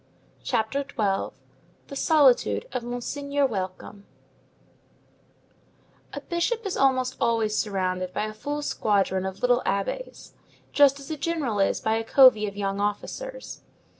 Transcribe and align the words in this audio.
CHAPTER 0.43 0.79
XII—THE 0.81 1.95
SOLITUDE 1.95 2.65
OF 2.71 2.81
MONSEIGNEUR 2.81 3.45
WELCOME 3.45 4.07
A 6.13 6.21
bishop 6.21 6.65
is 6.65 6.75
almost 6.75 7.15
always 7.21 7.55
surrounded 7.55 8.11
by 8.11 8.23
a 8.25 8.33
full 8.33 8.63
squadron 8.63 9.27
of 9.27 9.43
little 9.43 9.61
abbés, 9.63 10.31
just 10.73 10.99
as 10.99 11.11
a 11.11 11.17
general 11.17 11.59
is 11.59 11.81
by 11.81 11.97
a 11.97 12.03
covey 12.03 12.47
of 12.47 12.57
young 12.57 12.79
officers. 12.79 13.61